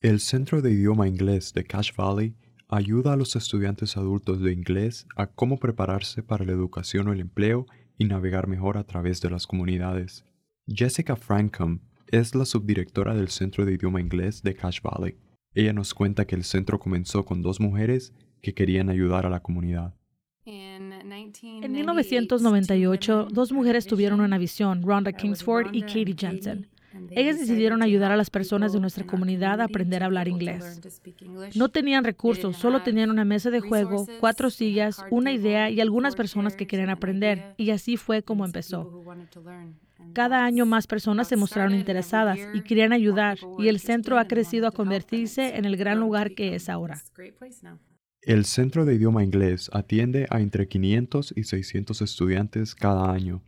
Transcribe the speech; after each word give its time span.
El 0.00 0.20
Centro 0.20 0.62
de 0.62 0.70
Idioma 0.70 1.08
Inglés 1.08 1.52
de 1.52 1.64
Cache 1.64 1.92
Valley 1.96 2.36
ayuda 2.68 3.14
a 3.14 3.16
los 3.16 3.34
estudiantes 3.34 3.96
adultos 3.96 4.40
de 4.40 4.52
inglés 4.52 5.08
a 5.16 5.26
cómo 5.26 5.58
prepararse 5.58 6.22
para 6.22 6.44
la 6.44 6.52
educación 6.52 7.08
o 7.08 7.12
el 7.12 7.18
empleo 7.18 7.66
y 7.98 8.04
navegar 8.04 8.46
mejor 8.46 8.78
a 8.78 8.84
través 8.84 9.20
de 9.20 9.28
las 9.28 9.48
comunidades. 9.48 10.24
Jessica 10.68 11.16
Frankham 11.16 11.80
es 12.06 12.36
la 12.36 12.44
subdirectora 12.44 13.12
del 13.16 13.26
Centro 13.26 13.64
de 13.64 13.72
Idioma 13.72 14.00
Inglés 14.00 14.40
de 14.44 14.54
Cache 14.54 14.80
Valley. 14.84 15.16
Ella 15.52 15.72
nos 15.72 15.92
cuenta 15.94 16.28
que 16.28 16.36
el 16.36 16.44
centro 16.44 16.78
comenzó 16.78 17.24
con 17.24 17.42
dos 17.42 17.58
mujeres 17.58 18.12
que 18.40 18.54
querían 18.54 18.90
ayudar 18.90 19.26
a 19.26 19.30
la 19.30 19.40
comunidad. 19.40 19.96
En 20.44 21.72
1998, 21.72 23.28
dos 23.32 23.50
mujeres 23.50 23.84
tuvieron 23.84 24.20
una 24.20 24.38
visión, 24.38 24.80
Rhonda 24.80 25.12
Kingsford 25.12 25.74
y 25.74 25.80
Katie 25.80 26.14
Jensen. 26.16 26.68
Ellas 27.10 27.38
decidieron 27.38 27.82
ayudar 27.82 28.12
a 28.12 28.16
las 28.16 28.30
personas 28.30 28.72
de 28.72 28.80
nuestra 28.80 29.06
comunidad 29.06 29.60
a 29.60 29.64
aprender 29.64 30.02
a 30.02 30.06
hablar 30.06 30.28
inglés. 30.28 30.80
No 31.54 31.68
tenían 31.68 32.04
recursos, 32.04 32.56
solo 32.56 32.82
tenían 32.82 33.10
una 33.10 33.24
mesa 33.24 33.50
de 33.50 33.60
juego, 33.60 34.06
cuatro 34.20 34.50
sillas, 34.50 35.04
una 35.10 35.32
idea 35.32 35.70
y 35.70 35.80
algunas 35.80 36.16
personas 36.16 36.56
que 36.56 36.66
querían 36.66 36.90
aprender. 36.90 37.54
Y 37.56 37.70
así 37.70 37.96
fue 37.96 38.22
como 38.22 38.44
empezó. 38.44 39.02
Cada 40.12 40.44
año 40.44 40.66
más 40.66 40.86
personas 40.86 41.28
se 41.28 41.36
mostraron 41.36 41.74
interesadas 41.74 42.38
y 42.54 42.62
querían 42.62 42.92
ayudar, 42.92 43.38
y 43.58 43.68
el 43.68 43.78
centro 43.78 44.18
ha 44.18 44.26
crecido 44.26 44.66
a 44.66 44.72
convertirse 44.72 45.56
en 45.56 45.64
el 45.64 45.76
gran 45.76 45.98
lugar 46.00 46.34
que 46.34 46.54
es 46.54 46.68
ahora. 46.68 47.00
El 48.22 48.44
Centro 48.44 48.84
de 48.84 48.94
Idioma 48.94 49.22
Inglés 49.22 49.70
atiende 49.72 50.26
a 50.30 50.40
entre 50.40 50.66
500 50.66 51.32
y 51.36 51.44
600 51.44 52.02
estudiantes 52.02 52.74
cada 52.74 53.12
año. 53.12 53.42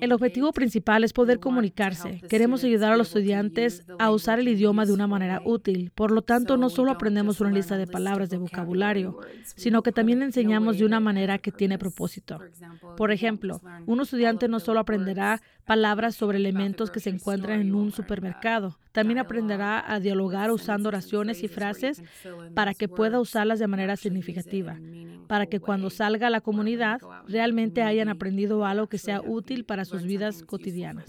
El 0.00 0.12
objetivo 0.12 0.52
principal 0.52 1.04
es 1.04 1.12
poder 1.12 1.40
comunicarse. 1.40 2.20
Queremos 2.28 2.64
ayudar 2.64 2.92
a 2.92 2.96
los 2.96 3.08
estudiantes 3.08 3.84
a 3.98 4.10
usar 4.10 4.38
el 4.40 4.48
idioma 4.48 4.86
de 4.86 4.92
una 4.92 5.06
manera 5.06 5.42
útil. 5.44 5.90
Por 5.94 6.10
lo 6.10 6.22
tanto, 6.22 6.56
no 6.56 6.70
solo 6.70 6.90
aprendemos 6.90 7.40
una 7.40 7.50
lista 7.50 7.76
de 7.76 7.86
palabras 7.86 8.30
de 8.30 8.38
vocabulario, 8.38 9.18
sino 9.44 9.82
que 9.82 9.92
también 9.92 10.22
enseñamos 10.22 10.78
de 10.78 10.84
una 10.84 11.00
manera 11.00 11.38
que 11.38 11.52
tiene 11.52 11.78
propósito. 11.78 12.40
Por 12.96 13.12
ejemplo, 13.12 13.60
un 13.86 14.00
estudiante 14.00 14.48
no 14.48 14.60
solo 14.60 14.80
aprenderá 14.80 15.40
palabras 15.64 16.14
sobre 16.14 16.38
elementos 16.38 16.90
que 16.90 17.00
se 17.00 17.10
encuentran 17.10 17.60
en 17.60 17.74
un 17.74 17.90
supermercado, 17.92 18.78
también 18.92 19.18
aprenderá 19.18 19.92
a 19.92 19.98
dialogar 19.98 20.50
usando 20.50 20.88
oraciones 20.88 21.42
y 21.42 21.48
frases 21.48 22.02
para 22.54 22.74
que 22.74 22.88
pueda 22.88 23.18
usarlas 23.18 23.58
de 23.58 23.66
manera 23.66 23.96
significativa, 23.96 24.78
para 25.26 25.46
que 25.46 25.60
cuando 25.60 25.90
salga 25.90 26.28
a 26.28 26.30
la 26.30 26.40
comunidad 26.40 27.00
realmente 27.26 27.82
hayan 27.82 28.08
aprendido 28.08 28.64
algo 28.64 28.88
que 28.88 28.98
sea 28.98 29.20
útil 29.20 29.64
para 29.64 29.84
sus 29.84 30.04
vidas 30.04 30.42
cotidianas. 30.42 31.06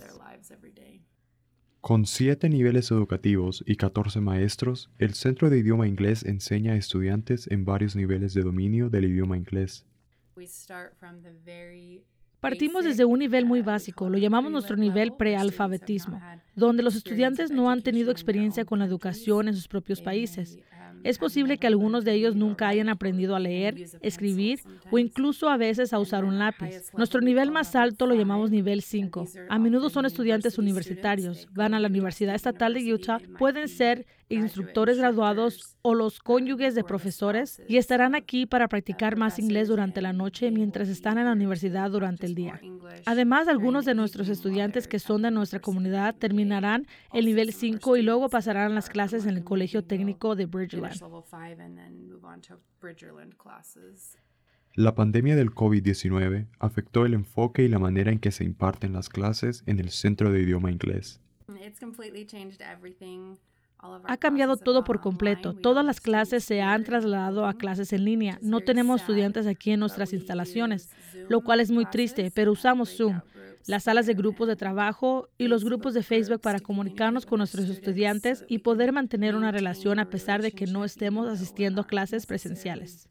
Con 1.82 2.08
siete 2.08 2.50
niveles 2.50 2.90
educativos 2.90 3.64
y 3.68 3.76
14 3.76 4.20
maestros, 4.20 4.90
el 4.98 5.14
Centro 5.14 5.52
de 5.52 5.60
Idioma 5.60 5.88
Inglés 5.88 6.26
enseña 6.26 6.74
a 6.74 6.78
estudiantes 6.78 7.48
en 7.52 7.64
varios 7.64 7.96
niveles 7.96 8.34
de 8.34 8.42
dominio 8.42 8.90
del 8.90 9.06
idioma 9.06 9.38
inglés. 9.38 9.86
Partimos 12.40 12.86
desde 12.86 13.06
un 13.06 13.20
nivel 13.20 13.46
muy 13.46 13.62
básico, 13.62 14.10
lo 14.10 14.18
llamamos 14.18 14.52
nuestro 14.52 14.76
nivel 14.78 15.14
prealfabetismo, 15.14 16.20
donde 16.56 16.84
los 16.84 16.96
estudiantes 16.96 17.52
no 17.52 17.70
han 17.70 17.82
tenido 17.82 18.12
experiencia 18.12 18.66
con 18.66 18.80
la 18.80 18.86
educación 18.86 19.48
en 19.48 19.54
sus 19.54 19.68
propios 19.68 20.02
países. 20.02 20.60
Es 21.06 21.20
posible 21.20 21.60
que 21.60 21.68
algunos 21.68 22.04
de 22.04 22.14
ellos 22.14 22.36
nunca 22.36 22.68
hayan 22.68 22.90
aprendido 22.90 23.36
a 23.36 23.40
leer, 23.40 23.76
escribir 24.02 24.62
o 24.90 24.98
incluso 24.98 25.50
a 25.50 25.56
veces 25.56 25.94
a 25.94 26.00
usar 26.00 26.26
un 26.26 26.40
lápiz. 26.40 26.92
Nuestro 26.98 27.22
nivel 27.22 27.52
más 27.52 27.76
alto 27.76 28.08
lo 28.08 28.16
llamamos 28.16 28.50
nivel 28.50 28.82
5. 28.82 29.26
A 29.50 29.60
menudo 29.60 29.92
son 29.92 30.08
estudiantes 30.08 30.58
universitarios, 30.58 31.48
van 31.54 31.76
a 31.76 31.80
la 31.80 31.90
Universidad 31.90 32.34
Estatal 32.34 32.74
de 32.74 32.92
Utah, 32.92 33.20
pueden 33.38 33.68
ser 33.68 34.08
instructores 34.30 34.98
graduados 34.98 35.78
o 35.82 35.94
los 35.94 36.20
cónyuges 36.20 36.76
de 36.76 36.84
profesores 36.84 37.62
y 37.68 37.78
estarán 37.78 38.16
aquí 38.16 38.46
para 38.46 38.68
practicar 38.68 39.18
más 39.18 39.40
inglés 39.40 39.68
durante 39.68 40.02
la 40.02 40.14
noche 40.14 40.52
mientras 40.52 40.90
están 40.90 41.18
en 41.18 41.26
la 41.26 41.34
universidad 41.34 41.92
durante 41.92 42.26
el 42.26 42.36
día. 42.36 42.60
Además, 43.06 43.48
algunos 43.48 43.86
de 43.86 43.94
nuestros 43.94 44.30
estudiantes 44.30 44.88
que 44.88 45.00
son 45.00 45.22
de 45.22 45.32
nuestra 45.32 45.60
comunidad 45.60 46.16
terminarán 46.16 46.88
el 47.14 47.26
nivel 47.26 47.54
5 47.54 47.98
y 47.98 48.02
luego 48.02 48.30
pasarán 48.30 48.74
las 48.74 48.90
clases 48.90 49.26
en 49.26 49.38
el 49.38 49.44
Colegio 49.44 49.84
Técnico 49.84 50.36
de 50.36 50.46
Bridgeland. 50.46 51.00
La 54.74 54.94
pandemia 54.94 55.38
del 55.38 55.52
COVID-19 55.52 56.48
afectó 56.60 57.06
el 57.06 57.14
enfoque 57.14 57.64
y 57.64 57.70
la 57.70 57.80
manera 57.80 58.12
en 58.12 58.20
que 58.20 58.32
se 58.32 58.44
imparten 58.44 58.92
las 58.92 59.08
clases 59.08 59.64
en 59.68 59.80
el 59.80 59.90
Centro 59.90 60.32
de 60.32 60.42
Idioma 60.42 60.70
Inglés. 60.70 61.22
Ha 63.78 64.18
cambiado 64.18 64.58
todo 64.58 64.84
por 64.84 65.00
completo. 65.00 65.54
Todas 65.54 65.86
las 65.86 66.02
clases 66.02 66.44
se 66.44 66.62
han 66.62 66.84
trasladado 66.84 67.46
a 67.46 67.54
clases 67.54 67.94
en 67.94 68.06
línea. 68.06 68.40
No 68.42 68.62
tenemos 68.62 69.02
estudiantes 69.02 69.46
aquí 69.48 69.72
en 69.72 69.80
nuestras 69.80 70.14
instalaciones, 70.14 70.90
lo 71.30 71.42
cual 71.42 71.60
es 71.60 71.72
muy 71.72 71.86
triste, 71.86 72.32
pero 72.34 72.52
usamos 72.52 72.96
Zoom, 72.96 73.22
las 73.68 73.84
salas 73.84 74.06
de 74.06 74.14
grupos 74.14 74.48
de 74.48 74.56
trabajo 74.56 75.30
y 75.38 75.48
los 75.48 75.64
grupos 75.64 75.94
de 75.94 76.04
Facebook 76.04 76.42
para 76.42 76.60
comunicarnos 76.60 77.26
con 77.26 77.40
nuestros 77.40 77.70
estudiantes 77.70 78.46
y 78.48 78.60
poder 78.60 78.92
mantener 78.92 79.36
una 79.36 79.52
relación 79.52 80.00
a 80.00 80.10
pesar 80.10 80.42
de 80.42 80.52
que 80.52 80.66
no 80.66 80.86
estemos 80.86 81.28
asistiendo 81.28 81.82
a 81.82 81.88
clases 81.88 82.26
presenciales. 82.26 83.08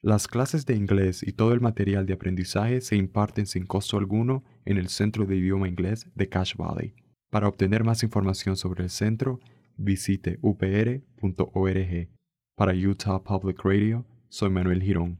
Las 0.00 0.26
clases 0.26 0.66
de 0.66 0.74
inglés 0.74 1.22
y 1.22 1.32
todo 1.32 1.52
el 1.52 1.60
material 1.60 2.06
de 2.06 2.14
aprendizaje 2.14 2.80
se 2.80 2.96
imparten 2.96 3.46
sin 3.46 3.66
costo 3.66 3.98
alguno 3.98 4.42
en 4.64 4.78
el 4.78 4.88
Centro 4.88 5.26
de 5.26 5.36
Idioma 5.36 5.68
Inglés 5.68 6.06
de 6.16 6.28
Cache 6.28 6.56
Valley. 6.58 6.94
Para 7.32 7.48
obtener 7.48 7.82
más 7.82 8.02
información 8.02 8.58
sobre 8.58 8.84
el 8.84 8.90
centro, 8.90 9.40
visite 9.78 10.38
upr.org. 10.42 12.10
Para 12.54 12.74
Utah 12.74 13.22
Public 13.24 13.64
Radio, 13.64 14.04
soy 14.28 14.50
Manuel 14.50 14.82
Girón. 14.82 15.18